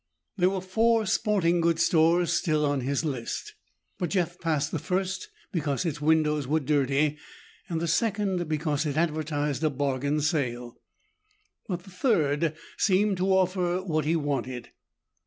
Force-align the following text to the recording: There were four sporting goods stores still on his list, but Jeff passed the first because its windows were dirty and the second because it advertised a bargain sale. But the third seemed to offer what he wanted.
There 0.35 0.49
were 0.49 0.61
four 0.61 1.05
sporting 1.05 1.61
goods 1.61 1.85
stores 1.85 2.33
still 2.33 2.65
on 2.65 2.81
his 2.81 3.05
list, 3.05 3.53
but 3.99 4.09
Jeff 4.09 4.39
passed 4.39 4.71
the 4.71 4.79
first 4.79 5.29
because 5.51 5.85
its 5.85 6.01
windows 6.01 6.47
were 6.47 6.59
dirty 6.59 7.19
and 7.69 7.79
the 7.79 7.87
second 7.87 8.49
because 8.49 8.87
it 8.87 8.97
advertised 8.97 9.63
a 9.63 9.69
bargain 9.69 10.19
sale. 10.19 10.81
But 11.67 11.83
the 11.83 11.91
third 11.91 12.55
seemed 12.79 13.17
to 13.17 13.27
offer 13.27 13.83
what 13.83 14.05
he 14.05 14.15
wanted. 14.15 14.71